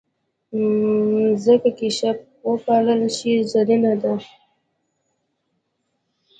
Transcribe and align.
مځکه 1.13 1.69
که 1.77 1.87
ښه 1.97 2.11
وپالل 2.49 3.01
شي، 3.15 3.33
زرینه 3.51 3.93
ده. 4.01 4.13